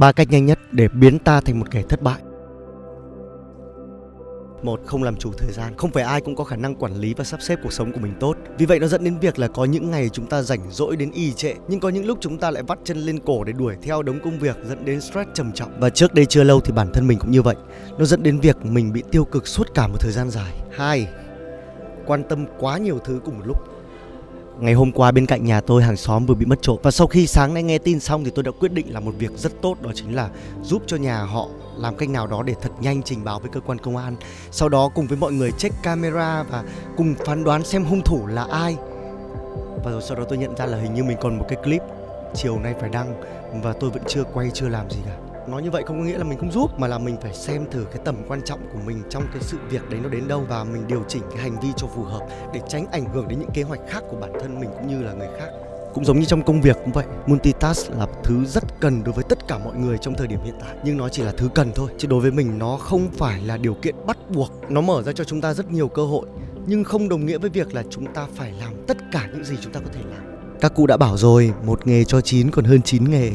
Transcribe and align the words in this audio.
ba 0.00 0.12
cách 0.12 0.30
nhanh 0.30 0.46
nhất 0.46 0.58
để 0.72 0.88
biến 0.88 1.18
ta 1.18 1.40
thành 1.40 1.58
một 1.58 1.70
kẻ 1.70 1.82
thất 1.88 2.02
bại. 2.02 2.20
Một, 4.62 4.80
không 4.86 5.02
làm 5.02 5.16
chủ 5.16 5.32
thời 5.38 5.52
gian. 5.52 5.76
Không 5.76 5.90
phải 5.90 6.02
ai 6.02 6.20
cũng 6.20 6.36
có 6.36 6.44
khả 6.44 6.56
năng 6.56 6.74
quản 6.74 6.94
lý 6.96 7.14
và 7.14 7.24
sắp 7.24 7.42
xếp 7.42 7.58
cuộc 7.62 7.72
sống 7.72 7.92
của 7.92 8.00
mình 8.00 8.12
tốt. 8.20 8.36
Vì 8.58 8.66
vậy 8.66 8.78
nó 8.78 8.86
dẫn 8.86 9.04
đến 9.04 9.18
việc 9.18 9.38
là 9.38 9.48
có 9.48 9.64
những 9.64 9.90
ngày 9.90 10.08
chúng 10.08 10.26
ta 10.26 10.42
rảnh 10.42 10.70
rỗi 10.70 10.96
đến 10.96 11.10
y 11.10 11.32
trệ, 11.32 11.54
nhưng 11.68 11.80
có 11.80 11.88
những 11.88 12.06
lúc 12.06 12.18
chúng 12.20 12.38
ta 12.38 12.50
lại 12.50 12.62
vắt 12.62 12.78
chân 12.84 12.98
lên 12.98 13.18
cổ 13.26 13.44
để 13.44 13.52
đuổi 13.52 13.76
theo 13.82 14.02
đống 14.02 14.20
công 14.24 14.38
việc, 14.38 14.56
dẫn 14.68 14.84
đến 14.84 15.00
stress 15.00 15.30
trầm 15.34 15.52
trọng. 15.52 15.80
Và 15.80 15.90
trước 15.90 16.14
đây 16.14 16.26
chưa 16.26 16.44
lâu 16.44 16.60
thì 16.60 16.72
bản 16.72 16.92
thân 16.92 17.06
mình 17.06 17.18
cũng 17.18 17.30
như 17.30 17.42
vậy. 17.42 17.56
Nó 17.98 18.04
dẫn 18.04 18.22
đến 18.22 18.40
việc 18.40 18.56
mình 18.64 18.92
bị 18.92 19.02
tiêu 19.10 19.24
cực 19.24 19.46
suốt 19.46 19.74
cả 19.74 19.86
một 19.86 19.96
thời 20.00 20.12
gian 20.12 20.30
dài. 20.30 20.52
Hai, 20.72 21.08
quan 22.06 22.22
tâm 22.28 22.46
quá 22.58 22.78
nhiều 22.78 22.98
thứ 23.04 23.20
cùng 23.24 23.38
một 23.38 23.46
lúc. 23.46 23.56
Ngày 24.60 24.74
hôm 24.74 24.92
qua 24.92 25.10
bên 25.10 25.26
cạnh 25.26 25.44
nhà 25.44 25.60
tôi, 25.60 25.82
hàng 25.82 25.96
xóm 25.96 26.26
vừa 26.26 26.34
bị 26.34 26.46
mất 26.46 26.62
trộm. 26.62 26.78
Và 26.82 26.90
sau 26.90 27.06
khi 27.06 27.26
sáng 27.26 27.54
nay 27.54 27.62
nghe 27.62 27.78
tin 27.78 28.00
xong 28.00 28.24
thì 28.24 28.30
tôi 28.30 28.42
đã 28.42 28.50
quyết 28.60 28.72
định 28.72 28.92
là 28.92 29.00
một 29.00 29.12
việc 29.18 29.30
rất 29.36 29.52
tốt, 29.62 29.76
Đó 29.82 29.90
chính 29.94 30.14
là 30.14 30.28
giúp 30.62 30.82
cho 30.86 30.96
nhà 30.96 31.22
họ 31.22 31.48
làm 31.76 31.96
cách 31.96 32.08
nào 32.08 32.26
đó 32.26 32.42
để 32.42 32.54
thật 32.62 32.70
nhanh 32.80 33.02
trình 33.02 33.24
báo 33.24 33.40
với 33.40 33.50
cơ 33.50 33.60
quan 33.60 33.78
công 33.78 33.96
an. 33.96 34.16
Sau 34.50 34.68
đó 34.68 34.88
cùng 34.94 35.06
với 35.06 35.18
mọi 35.18 35.32
người 35.32 35.52
check 35.58 35.82
camera 35.82 36.42
và 36.42 36.64
cùng 36.96 37.14
phán 37.26 37.44
đoán 37.44 37.64
xem 37.64 37.84
hung 37.84 38.02
thủ 38.02 38.26
là 38.26 38.46
ai. 38.50 38.76
Và 39.84 39.90
rồi 39.90 40.02
sau 40.02 40.16
đó 40.16 40.24
tôi 40.28 40.38
nhận 40.38 40.56
ra 40.56 40.66
là 40.66 40.78
hình 40.78 40.94
như 40.94 41.04
mình 41.04 41.16
còn 41.20 41.38
một 41.38 41.44
cái 41.48 41.58
clip 41.64 41.82
chiều 42.34 42.58
nay 42.58 42.74
phải 42.80 42.90
đăng 42.90 43.14
Và 43.62 43.72
tôi 43.72 43.90
vẫn 43.90 44.02
chưa 44.08 44.24
quay, 44.32 44.50
chưa 44.54 44.68
làm 44.68 44.90
gì 44.90 44.98
cả 45.06 45.29
nói 45.48 45.62
như 45.62 45.70
vậy 45.70 45.82
không 45.86 45.98
có 45.98 46.04
nghĩa 46.04 46.18
là 46.18 46.24
mình 46.24 46.38
không 46.38 46.52
giúp, 46.52 46.78
mà 46.78 46.86
là 46.86 46.98
mình 46.98 47.16
phải 47.22 47.34
xem 47.34 47.64
thử 47.70 47.84
cái 47.84 48.02
tầm 48.04 48.16
quan 48.28 48.42
trọng 48.44 48.60
của 48.72 48.78
mình 48.86 49.02
trong 49.10 49.22
cái 49.32 49.42
sự 49.42 49.58
việc 49.70 49.90
đấy 49.90 50.00
nó 50.02 50.08
đến 50.08 50.28
đâu 50.28 50.44
và 50.48 50.64
mình 50.64 50.86
điều 50.86 51.04
chỉnh 51.08 51.22
cái 51.30 51.42
hành 51.42 51.60
vi 51.60 51.68
cho 51.76 51.86
phù 51.86 52.02
hợp 52.02 52.26
để 52.54 52.60
tránh 52.68 52.86
ảnh 52.92 53.04
hưởng 53.04 53.28
đến 53.28 53.38
những 53.38 53.50
kế 53.54 53.62
hoạch 53.62 53.80
khác 53.88 54.02
của 54.10 54.16
bản 54.20 54.32
thân 54.40 54.60
mình 54.60 54.70
cũng 54.78 54.86
như 54.86 55.02
là 55.02 55.12
người 55.12 55.28
khác. 55.38 55.48
Cũng 55.94 56.04
giống 56.04 56.18
như 56.18 56.24
trong 56.24 56.42
công 56.42 56.60
việc 56.60 56.76
cũng 56.84 56.92
vậy, 56.92 57.04
multitask 57.26 57.90
là 57.90 58.06
thứ 58.24 58.44
rất 58.44 58.80
cần 58.80 59.04
đối 59.04 59.12
với 59.14 59.24
tất 59.28 59.48
cả 59.48 59.58
mọi 59.58 59.76
người 59.76 59.98
trong 59.98 60.14
thời 60.14 60.26
điểm 60.26 60.40
hiện 60.44 60.54
tại. 60.60 60.76
Nhưng 60.84 60.96
nó 60.96 61.08
chỉ 61.08 61.22
là 61.22 61.32
thứ 61.36 61.48
cần 61.54 61.72
thôi, 61.74 61.90
chứ 61.98 62.08
đối 62.08 62.20
với 62.20 62.30
mình 62.30 62.58
nó 62.58 62.76
không 62.76 63.08
phải 63.10 63.42
là 63.42 63.56
điều 63.56 63.74
kiện 63.74 63.94
bắt 64.06 64.18
buộc. 64.34 64.50
Nó 64.68 64.80
mở 64.80 65.02
ra 65.02 65.12
cho 65.12 65.24
chúng 65.24 65.40
ta 65.40 65.54
rất 65.54 65.70
nhiều 65.70 65.88
cơ 65.88 66.04
hội, 66.04 66.26
nhưng 66.66 66.84
không 66.84 67.08
đồng 67.08 67.26
nghĩa 67.26 67.38
với 67.38 67.50
việc 67.50 67.74
là 67.74 67.82
chúng 67.90 68.14
ta 68.14 68.26
phải 68.34 68.52
làm 68.52 68.84
tất 68.86 68.96
cả 69.12 69.28
những 69.32 69.44
gì 69.44 69.56
chúng 69.60 69.72
ta 69.72 69.80
có 69.80 69.90
thể 69.92 70.00
làm. 70.10 70.20
Các 70.60 70.74
cụ 70.74 70.86
đã 70.86 70.96
bảo 70.96 71.16
rồi, 71.16 71.52
một 71.64 71.86
nghề 71.86 72.04
cho 72.04 72.20
chín 72.20 72.50
còn 72.50 72.64
hơn 72.64 72.82
chín 72.82 73.10
nghề 73.10 73.30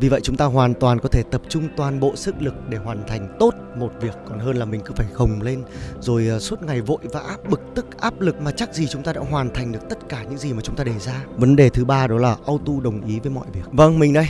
vì 0.00 0.08
vậy 0.08 0.20
chúng 0.22 0.36
ta 0.36 0.44
hoàn 0.44 0.74
toàn 0.74 0.98
có 0.98 1.08
thể 1.08 1.22
tập 1.22 1.42
trung 1.48 1.68
toàn 1.76 2.00
bộ 2.00 2.16
sức 2.16 2.34
lực 2.40 2.54
để 2.68 2.78
hoàn 2.78 3.06
thành 3.06 3.36
tốt 3.40 3.54
một 3.76 3.92
việc 4.00 4.14
còn 4.28 4.38
hơn 4.38 4.56
là 4.56 4.64
mình 4.64 4.80
cứ 4.84 4.94
phải 4.96 5.06
khồng 5.12 5.42
lên 5.42 5.62
rồi 6.00 6.28
ờ, 6.28 6.38
suốt 6.38 6.62
ngày 6.62 6.80
vội 6.80 6.98
vã 7.12 7.36
bực 7.50 7.60
tức 7.74 7.86
áp 8.00 8.20
lực 8.20 8.40
mà 8.40 8.50
chắc 8.50 8.74
gì 8.74 8.86
chúng 8.86 9.02
ta 9.02 9.12
đã 9.12 9.20
hoàn 9.30 9.50
thành 9.54 9.72
được 9.72 9.88
tất 9.90 10.08
cả 10.08 10.22
những 10.22 10.38
gì 10.38 10.52
mà 10.52 10.60
chúng 10.60 10.76
ta 10.76 10.84
đề 10.84 10.98
ra. 10.98 11.24
Vấn 11.36 11.56
đề 11.56 11.68
thứ 11.68 11.84
ba 11.84 12.06
đó 12.06 12.16
là 12.16 12.36
auto 12.46 12.72
đồng 12.82 13.06
ý 13.06 13.20
với 13.20 13.32
mọi 13.32 13.46
việc. 13.52 13.64
Vâng, 13.72 13.98
mình 13.98 14.12
đây, 14.12 14.26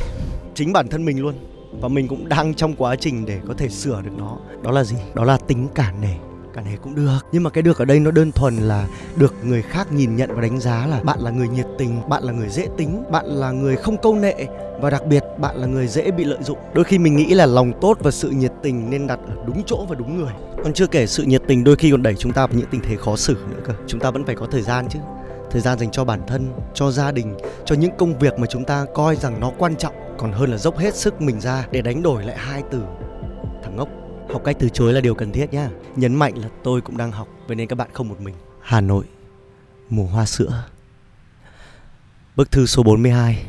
chính 0.55 0.73
bản 0.73 0.89
thân 0.89 1.05
mình 1.05 1.21
luôn 1.21 1.35
và 1.81 1.89
mình 1.89 2.09
cũng 2.09 2.29
đang 2.29 2.55
trong 2.55 2.75
quá 2.75 2.97
trình 2.97 3.27
để 3.27 3.41
có 3.49 3.55
thể 3.55 3.69
sửa 3.69 4.03
được 4.03 4.11
nó. 4.19 4.37
Đó 4.63 4.71
là 4.71 4.85
gì? 4.85 4.97
Đó 5.15 5.25
là 5.25 5.37
tính 5.37 5.69
cả 5.75 5.93
nể 6.03 6.28
cả 6.59 6.65
này 6.65 6.79
cũng 6.83 6.95
được. 6.95 7.19
Nhưng 7.33 7.43
mà 7.43 7.51
cái 7.51 7.63
được 7.63 7.79
ở 7.79 7.85
đây 7.85 8.01
nó 8.01 8.11
đơn 8.11 8.33
thuần 8.33 8.57
là 8.57 8.87
được 9.17 9.35
người 9.43 9.63
khác 9.63 9.93
nhìn 9.93 10.17
nhận 10.17 10.35
và 10.35 10.43
đánh 10.43 10.61
giá 10.61 10.87
là 10.87 11.01
bạn 11.03 11.21
là 11.21 11.31
người 11.31 11.49
nhiệt 11.49 11.67
tình, 11.79 12.09
bạn 12.09 12.23
là 12.23 12.33
người 12.33 12.49
dễ 12.49 12.69
tính, 12.77 13.03
bạn 13.11 13.27
là 13.27 13.51
người 13.51 13.77
không 13.77 13.97
câu 14.03 14.15
nệ 14.15 14.35
và 14.81 14.91
đặc 14.91 15.07
biệt 15.07 15.25
bạn 15.39 15.57
là 15.57 15.67
người 15.67 15.87
dễ 15.87 16.11
bị 16.11 16.25
lợi 16.25 16.39
dụng. 16.43 16.59
Đôi 16.75 16.85
khi 16.85 16.99
mình 16.99 17.17
nghĩ 17.17 17.35
là 17.35 17.47
lòng 17.47 17.73
tốt 17.81 17.99
và 18.01 18.11
sự 18.11 18.31
nhiệt 18.31 18.53
tình 18.63 18.91
nên 18.91 19.07
đặt 19.07 19.19
ở 19.29 19.35
đúng 19.47 19.63
chỗ 19.67 19.87
và 19.89 19.95
đúng 19.95 20.17
người. 20.17 20.33
Còn 20.65 20.73
chưa 20.73 20.87
kể 20.87 21.07
sự 21.07 21.23
nhiệt 21.23 21.43
tình 21.49 21.65
đôi 21.65 21.77
khi 21.77 21.91
còn 21.91 22.03
đẩy 22.03 22.15
chúng 22.15 22.33
ta 22.33 22.47
vào 22.47 22.59
những 22.59 22.69
tình 22.71 22.81
thế 22.85 22.97
khó 22.97 23.17
xử 23.17 23.37
nữa 23.51 23.61
cơ. 23.65 23.73
Chúng 23.87 24.01
ta 24.01 24.11
vẫn 24.11 24.25
phải 24.25 24.35
có 24.35 24.47
thời 24.51 24.63
gian 24.63 24.89
chứ. 24.89 24.99
Thời 25.51 25.61
gian 25.61 25.79
dành 25.79 25.91
cho 25.91 26.05
bản 26.05 26.21
thân, 26.27 26.49
cho 26.75 26.91
gia 26.91 27.13
đình, 27.13 27.37
cho 27.65 27.75
những 27.75 27.97
công 27.99 28.19
việc 28.19 28.39
mà 28.39 28.47
chúng 28.47 28.65
ta 28.65 28.87
coi 28.95 29.17
rằng 29.17 29.41
nó 29.41 29.53
quan 29.59 29.77
trọng. 29.77 29.95
Còn 30.19 30.33
hơn 30.33 30.51
là 30.51 30.57
dốc 30.57 30.79
hết 30.79 30.95
sức 30.95 31.21
mình 31.21 31.41
ra 31.41 31.67
để 31.71 31.83
đánh 31.83 32.03
đổi 32.03 32.25
lại 32.25 32.37
hai 32.39 32.63
từ. 32.71 32.83
Thằng 33.63 33.77
ngốc 33.77 33.89
học 34.33 34.43
cách 34.45 34.57
từ 34.59 34.69
chối 34.69 34.93
là 34.93 35.01
điều 35.01 35.15
cần 35.15 35.33
thiết 35.33 35.53
nhá. 35.53 35.71
Nhấn 35.97 36.15
mạnh 36.15 36.39
là 36.39 36.49
tôi 36.63 36.81
cũng 36.81 36.97
đang 36.97 37.13
học, 37.13 37.29
vậy 37.47 37.57
nên 37.57 37.69
các 37.69 37.77
bạn 37.77 37.89
không 37.93 38.09
một 38.09 38.21
mình. 38.21 38.35
Hà 38.61 38.81
nội, 38.81 39.05
mùa 39.91 40.07
hoa 40.07 40.27
sữa. 40.27 40.63
Bức 42.37 42.51
thư 42.51 42.67
số 42.67 42.83
42 42.83 43.47